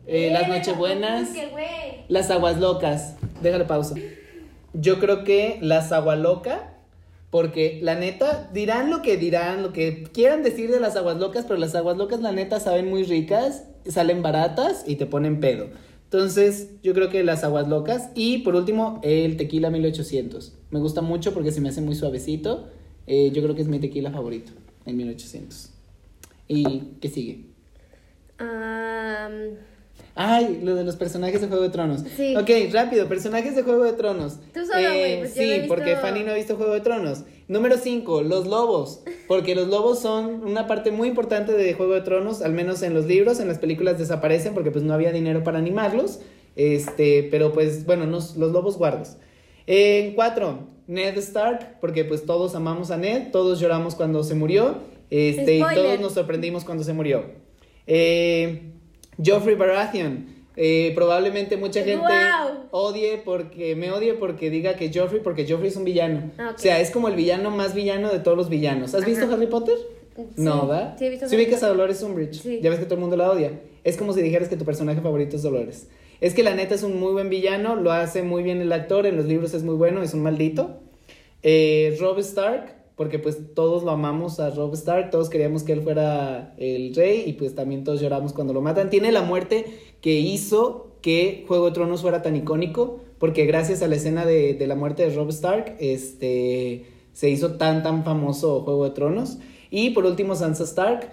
[0.08, 1.30] eh, las nochebuenas,
[2.08, 3.16] las aguas locas.
[3.42, 3.96] Déjale pausa.
[4.74, 6.74] Yo creo que las aguas loca,
[7.30, 11.46] porque la neta, dirán lo que dirán, lo que quieran decir de las aguas locas,
[11.46, 15.68] pero las aguas locas, la neta, saben muy ricas, salen baratas y te ponen pedo.
[16.06, 18.12] Entonces, yo creo que las aguas locas.
[18.16, 20.54] Y por último, el tequila 1800.
[20.72, 22.70] Me gusta mucho porque se me hace muy suavecito.
[23.08, 24.54] Eh, yo creo que es mi tequila favorito,
[24.86, 25.70] el 1800.
[26.48, 27.46] ¿Y qué sigue?
[30.16, 32.04] Ay, lo de los personajes de Juego de Tronos.
[32.16, 32.36] Sí.
[32.36, 34.38] Ok, rápido, personajes de Juego de Tronos.
[34.54, 37.20] Tú solo, güey, pues sí, visto- porque Fanny no ha visto Juego de Tronos.
[37.48, 39.02] Número 5, los lobos.
[39.28, 42.94] Porque los lobos son una parte muy importante de Juego de Tronos, al menos en
[42.96, 46.20] los libros, en las películas desaparecen porque pues no había dinero para animarlos.
[46.56, 49.18] Este, pero pues bueno, nos- los lobos guardos.
[49.68, 54.78] En 4, Ned Stark, porque pues todos amamos a Ned, todos lloramos cuando se murió,
[55.12, 57.26] este, y todos nos sorprendimos cuando se murió.
[57.86, 58.72] Eh,
[59.24, 60.38] Joffrey Baratheon.
[60.56, 62.02] eh, probablemente mucha gente
[62.72, 66.32] odie porque me odie porque diga que Joffrey porque Joffrey es un villano.
[66.38, 66.54] Ah.
[66.56, 68.96] O sea, es como el villano más villano de todos los villanos.
[68.96, 69.32] ¿Has visto.
[69.32, 69.76] Harry Potter?
[70.16, 70.96] Sí, no, ¿verdad?
[70.98, 71.68] sí he visto Si ubicas a.
[71.68, 72.42] Dolores Umbridge.
[72.42, 72.60] Sí.
[72.62, 73.52] Ya ves que todo el mundo la odia.
[73.84, 75.88] Es como si dijeras que tu personaje favorito es Dolores.
[76.22, 79.06] Es que la neta es un muy buen villano, lo hace muy bien el actor,
[79.06, 80.80] en los libros es muy bueno, es un maldito.
[81.44, 85.84] Eh, Rob Stark, porque pues todos lo amamos a Rob Stark, todos queríamos que él
[85.84, 88.90] fuera el rey y pues también todos lloramos cuando lo matan.
[88.90, 89.66] Tiene la muerte
[90.02, 94.56] que hizo que Juego de Tronos fuera tan icónico, porque gracias a la escena de,
[94.56, 99.38] de la muerte de Rob Stark, este, se hizo tan tan famoso Juego de Tronos.
[99.70, 101.08] Y por último Sansa Stark,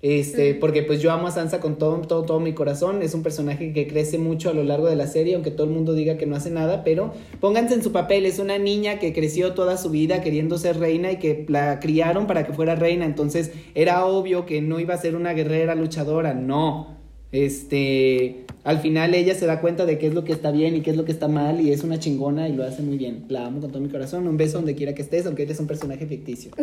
[0.00, 3.02] este, porque pues yo amo a Sansa con todo, todo, todo mi corazón.
[3.02, 5.72] Es un personaje que crece mucho a lo largo de la serie, aunque todo el
[5.72, 8.24] mundo diga que no hace nada, pero pónganse en su papel.
[8.24, 12.28] Es una niña que creció toda su vida queriendo ser reina y que la criaron
[12.28, 13.06] para que fuera reina.
[13.06, 16.32] Entonces era obvio que no iba a ser una guerrera luchadora.
[16.32, 16.96] No.
[17.32, 20.80] Este, al final ella se da cuenta de qué es lo que está bien y
[20.80, 23.24] qué es lo que está mal y es una chingona y lo hace muy bien.
[23.28, 24.28] La amo con todo mi corazón.
[24.28, 26.52] Un beso donde quiera que estés, aunque eres un personaje ficticio.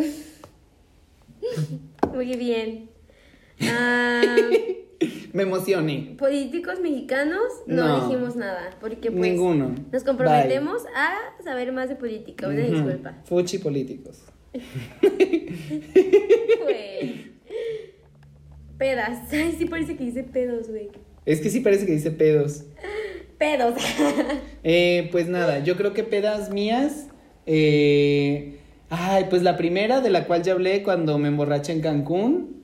[2.14, 2.95] Muy bien.
[3.62, 4.22] Ah,
[5.32, 6.14] Me emocioné.
[6.18, 8.08] políticos mexicanos no, No.
[8.08, 9.74] dijimos nada, porque pues Ninguno.
[9.92, 11.14] nos comprometemos a
[11.44, 12.48] saber más de política.
[12.48, 13.14] Una disculpa.
[13.24, 14.22] Fuchi políticos.
[16.62, 17.26] Güey.
[18.78, 19.32] Pedas.
[19.32, 20.88] Ay, sí parece que dice pedos, güey.
[21.24, 22.64] Es que sí parece que dice pedos.
[23.38, 23.74] Pedos.
[24.68, 27.06] Eh, pues nada, yo creo que pedas mías.
[27.46, 28.58] eh,
[28.90, 32.55] ay, pues la primera de la cual ya hablé cuando me emborraché en Cancún.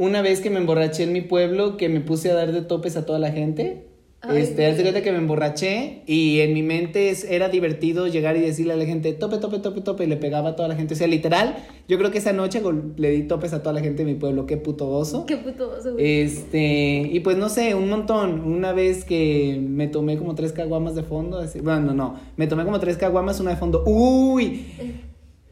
[0.00, 2.96] Una vez que me emborraché en mi pueblo, que me puse a dar de topes
[2.96, 3.86] a toda la gente.
[4.22, 8.06] Ay, este, haz de cuenta que me emborraché y en mi mente es- era divertido
[8.06, 10.68] llegar y decirle a la gente tope, tope, tope, tope y le pegaba a toda
[10.68, 10.92] la gente.
[10.94, 11.56] O sea, literal,
[11.88, 12.62] yo creo que esa noche
[12.96, 14.44] le di topes a toda la gente de mi pueblo.
[14.46, 15.24] Qué puto oso.
[15.26, 16.20] Qué puto oso, güey.
[16.22, 18.40] Este, y pues no sé, un montón.
[18.40, 22.46] Una vez que me tomé como tres caguamas de fondo, así, bueno, no, no, me
[22.46, 23.84] tomé como tres caguamas, una de fondo.
[23.86, 24.64] Uy,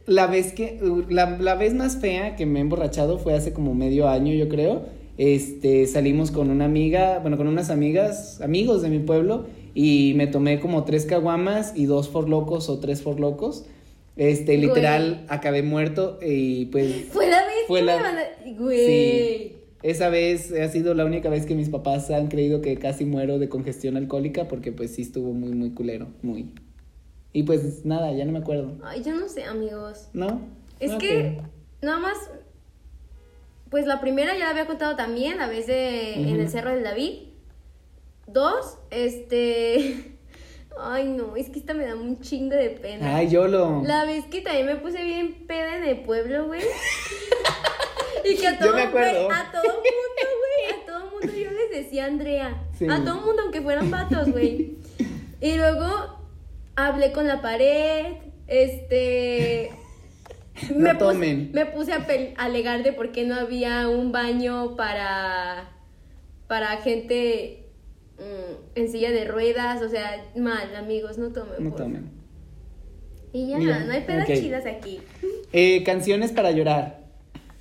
[0.08, 3.74] la vez que, la, la vez más fea que me he emborrachado fue hace como
[3.74, 4.82] medio año, yo creo.
[5.18, 10.26] Este, salimos con una amiga, bueno, con unas amigas, amigos de mi pueblo, y me
[10.26, 13.66] tomé como tres caguamas y dos forlocos o tres forlocos.
[14.16, 14.66] Este, Güey.
[14.68, 17.98] literal, acabé muerto y pues Fue la vez fue que la-
[18.44, 18.86] me Güey.
[18.86, 19.52] Sí.
[19.84, 23.38] Esa vez ha sido la única vez que mis papás han creído que casi muero
[23.38, 26.46] de congestión alcohólica porque pues sí estuvo muy, muy culero, muy.
[27.32, 28.72] Y pues nada, ya no me acuerdo.
[28.82, 30.08] Ay, yo no sé, amigos.
[30.12, 30.40] ¿No?
[30.80, 31.40] Es que
[31.82, 32.16] nada más
[33.70, 36.84] pues la primera ya la había contado también, la vez de en el Cerro del
[36.84, 37.28] David.
[38.26, 40.14] Dos, este...
[40.80, 43.16] Ay, no, es que esta me da un chingo de pena.
[43.16, 43.82] Ay, yo lo.
[43.82, 46.60] La vez que también me puse bien peda en el pueblo, güey.
[48.24, 49.28] y que a todo, me acuerdo.
[49.28, 49.82] a todo mundo,
[50.38, 52.62] güey, a todo mundo yo les decía Andrea.
[52.78, 52.86] Sí.
[52.88, 54.76] A todo mundo, aunque fueran patos, güey.
[55.40, 56.17] Y luego
[56.86, 58.06] hablé con la pared,
[58.46, 59.70] este...
[60.74, 61.50] No puse, tomen.
[61.52, 62.04] me puse a
[62.36, 65.70] alegar de por qué no había un baño para,
[66.48, 67.66] para gente
[68.18, 71.62] mm, en silla de ruedas, o sea, mal, amigos, no tomen.
[71.62, 72.10] No por tomen.
[73.32, 74.98] Y ya, Mira, no hay pedas chidas aquí.
[75.52, 77.04] Eh, canciones para llorar.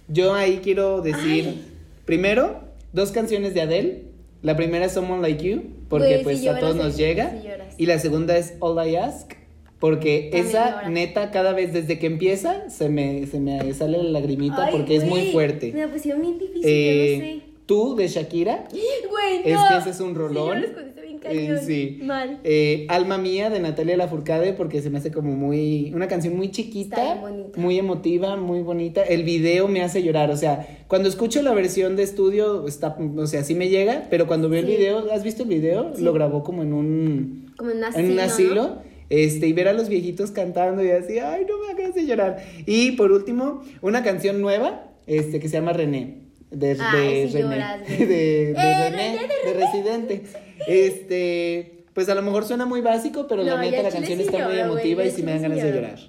[0.07, 1.77] Yo ahí quiero decir, Ay.
[2.05, 2.61] primero,
[2.93, 4.06] dos canciones de Adele.
[4.41, 7.35] La primera es Someone Like You, porque pues si a todos nos sí, llega.
[7.77, 9.33] y la segunda es All I Ask,
[9.79, 14.09] porque También esa neta cada vez desde que empieza se me, se me sale la
[14.09, 15.71] lagrimita Ay, porque es muy fuerte.
[15.73, 19.09] Me la pusieron bien difícil, Eh, Tú de Shakira, yo no.
[19.11, 20.61] Güey, es que ese es un rolón.
[20.63, 21.59] Sí, cuando está bien Eh, cañón.
[21.65, 21.99] sí.
[22.01, 22.39] Mal.
[22.45, 26.49] Eh, Alma Mía de Natalia Lafourcade porque se me hace como muy una canción muy
[26.49, 27.59] chiquita, bonita.
[27.59, 29.03] muy emotiva, muy bonita.
[29.03, 33.27] El video me hace llorar, o sea, cuando escucho la versión de estudio está, o
[33.27, 34.71] sea, sí me llega, pero cuando veo Sí.
[34.71, 35.91] el video, ¿has visto el video?
[35.93, 36.03] Sí.
[36.03, 37.99] Lo grabó como en un Como en un asilo.
[38.05, 38.21] en un ¿no?
[38.23, 38.77] asilo.
[39.09, 42.37] Este, y ver a los viejitos cantando y así, ay, no me hagas de llorar.
[42.65, 46.26] Y por último, una canción nueva, este, que se llama René.
[46.51, 47.85] De, Ay, de René.
[47.87, 50.23] de, de Eh, René, René, de Residente.
[50.67, 54.17] Este, pues a lo mejor suena muy básico, pero la No, neta ya la canción
[54.19, 55.99] sí está muy lloro, emotiva y sí me dan ganas de llorar.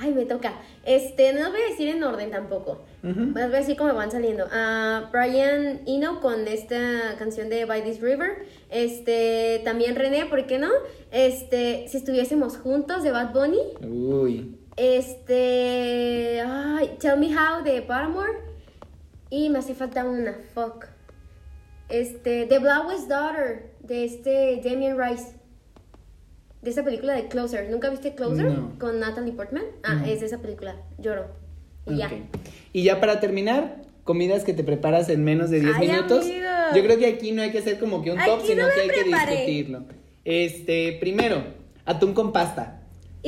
[0.00, 0.52] Ay, me toca.
[0.84, 2.82] Este, no los voy a decir en orden tampoco.
[3.02, 3.32] Ujú.
[3.34, 4.44] Las voy a decir como van saliendo.
[4.52, 8.44] Ah, Brian Eno con esta canción de By This River.
[8.70, 10.68] Este, también René, ¿por qué no?
[11.10, 13.58] Este, si estuviésemos juntos de Bad Bunny.
[13.82, 14.54] Uy.
[14.76, 18.47] Este, ay, Tell Me How de Paramore.
[19.30, 20.86] Y me hace falta una, fuck.
[21.88, 25.34] Este, The Blowest Daughter de este Damien Rice.
[26.62, 27.70] De esa película de Closer.
[27.70, 28.46] ¿Nunca viste Closer?
[28.46, 28.78] No.
[28.78, 29.64] Con Natalie Portman.
[29.84, 30.06] Ah, No.
[30.06, 30.76] es de esa película.
[30.98, 31.26] Lloro.
[31.86, 32.10] Y ya.
[32.72, 36.24] Y ya para terminar, comidas que te preparas en menos de 10 Ay, minutos.
[36.24, 36.44] amigo.
[36.74, 38.74] Yo creo que aquí no hay que hacer como que un top, Aquí sino no
[38.74, 39.84] que hay que discutirlo.
[40.24, 41.42] Este, primero,
[41.86, 42.77] atún con pasta.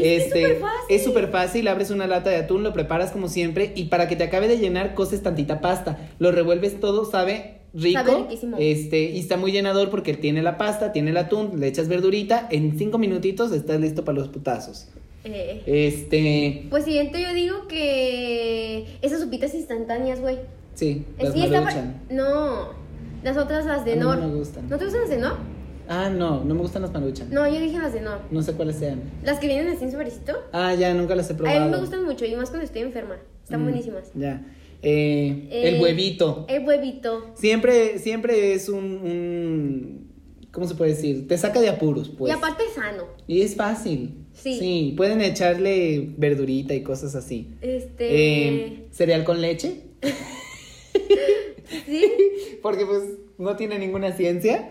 [0.03, 0.97] Es este, superfácil.
[0.97, 4.17] es súper fácil, abres una lata de atún, lo preparas como siempre y para que
[4.17, 8.57] te acabe de llenar coces tantita pasta, lo revuelves todo, sabe rico, Sabe riquísimo.
[8.59, 12.49] este y está muy llenador porque tiene la pasta, tiene el atún, le echas verdurita,
[12.51, 14.89] en cinco minutitos estás listo para los putazos.
[15.23, 20.39] Eh, Este, pues siguiente yo digo que esas sopitas instantáneas, güey.
[20.75, 21.95] sí, Es las sí, está.
[22.11, 22.71] No,
[23.23, 24.19] las otras las de Nor.
[24.19, 24.69] no me gustan.
[24.69, 25.37] ¿No te gustan las de Nor?
[25.93, 27.29] Ah, no, no me gustan las maruchan.
[27.31, 28.21] No, yo dije las de Nor.
[28.31, 29.03] No sé cuáles sean.
[29.25, 30.35] Las que vienen así en su sobrecito.
[30.53, 31.65] Ah, ya, nunca las he A probado.
[31.65, 33.17] mí me gustan mucho y más cuando estoy enferma.
[33.43, 34.05] Están Mm, buenísimas.
[34.15, 34.47] Ya.
[34.83, 36.47] Eh, Eh, el huevito.
[36.49, 37.33] El huevito.
[37.35, 40.11] Siempre, siempre es un, un-
[40.53, 41.27] ¿Cómo se puede decir?
[41.29, 42.33] Te saca de apuros, pues.
[42.33, 43.05] Y aparte es sano.
[43.27, 44.15] Y es fácil.
[44.33, 44.95] Sí.
[44.97, 47.49] pueden echarle verdurita y cosas así.
[47.61, 48.47] Este.
[48.47, 49.83] Eh, cereal con leche.
[51.87, 52.05] sí.
[52.63, 53.03] Porque pues
[53.39, 54.71] no tiene ninguna ciencia.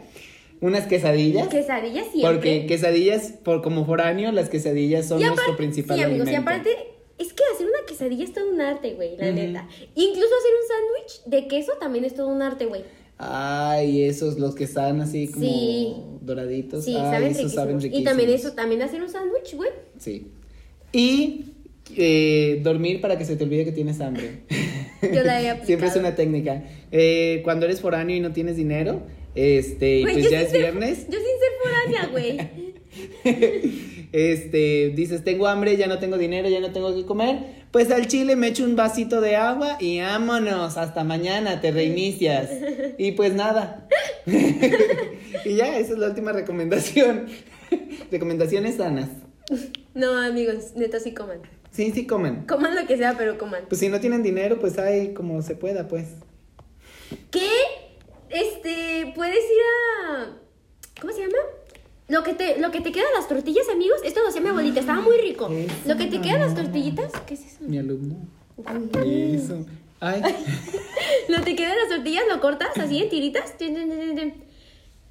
[0.61, 1.47] Unas quesadillas.
[1.47, 2.33] Quesadillas siempre.
[2.33, 6.51] Porque quesadillas, por como foráneo, las quesadillas son Y nuestro principal sí, amigos, alimento.
[6.51, 6.69] y aparte,
[7.17, 9.67] es que hacer una quesadilla es todo un arte, güey, la neta.
[9.95, 12.83] Incluso hacer un sándwich de queso también es todo un arte, güey.
[13.17, 15.93] Ay, esos, los que están así como Sí.
[16.21, 16.85] doraditos.
[16.85, 17.53] Sí, Ay, saben esos riquísimos.
[17.53, 18.09] saben Y riquísimos.
[18.09, 19.69] también eso, también hacer un sándwich, güey.
[19.97, 20.27] Sí.
[20.93, 21.45] Y
[21.97, 24.41] eh, dormir para que se te olvide que tienes hambre.
[25.01, 25.65] Yo la he aplicado.
[25.67, 26.63] Siempre es una técnica.
[26.91, 29.01] Eh, cuando eres foráneo y no tienes dinero,
[29.35, 32.69] este, y pues ya es ser- viernes, Yo sin ser foránea, güey.
[34.11, 37.39] este, dices, tengo hambre, ya no tengo dinero, ya no tengo que comer,
[37.71, 42.49] pues al chile me echo un vasito de agua y vámonos, hasta mañana, te reinicias.
[42.97, 43.87] Y pues nada.
[44.25, 47.27] y ya, esa es la última recomendación.
[48.11, 49.09] Recomendaciones sanas.
[49.93, 51.41] No, amigos, neta, sí coman.
[51.71, 52.45] Sí, sí comen.
[52.47, 53.65] Coman lo que sea, pero coman.
[53.69, 56.07] Pues si no tienen dinero, pues hay como se pueda, pues.
[57.29, 57.47] ¿Qué?
[58.29, 59.61] Este, puedes ir
[60.15, 60.37] a.
[61.01, 61.37] ¿Cómo se llama?
[62.07, 63.99] Lo que te, lo que te quedan las tortillas, amigos.
[64.03, 65.47] Esto lo hacía mi abuelita, estaba muy rico.
[65.51, 67.11] Eso, Lo que te quedan las tortillitas.
[67.27, 67.57] ¿Qué es eso?
[67.61, 68.15] Mi alumno.
[68.57, 69.35] Uy.
[69.35, 69.65] Eso.
[69.99, 70.21] Ay.
[71.27, 73.53] Lo que te quedan las tortillas, lo cortas así en tiritas.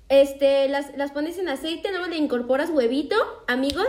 [0.09, 3.15] Este, las, las pones en aceite, luego le incorporas huevito,
[3.47, 3.87] amigos.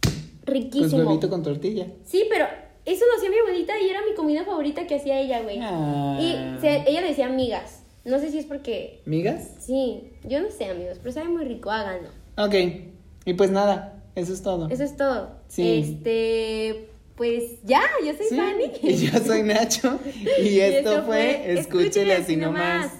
[0.00, 1.02] Pues Riquísimo.
[1.04, 1.86] huevito con tortilla.
[2.04, 2.46] Sí, pero
[2.84, 5.58] eso lo hacía mi abuelita y era mi comida favorita que hacía ella, güey.
[5.60, 6.18] Ah.
[6.20, 7.82] Y se- ella le decía migas.
[8.04, 9.00] No sé si es porque.
[9.04, 9.56] ¿Migas?
[9.60, 12.08] Sí, yo no sé, amigos, pero sabe muy rico, háganlo.
[12.36, 12.54] Ok.
[13.24, 14.68] Y pues nada, eso es todo.
[14.70, 15.36] Eso es todo.
[15.48, 15.80] Sí.
[15.80, 16.88] Este.
[17.16, 18.72] Pues ya, yo soy Sí, Fanny.
[18.82, 19.98] Y yo soy Nacho.
[20.40, 22.92] Y, esto, fue Escúchele así nomás.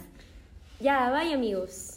[0.80, 1.86] Ya, bye amigos.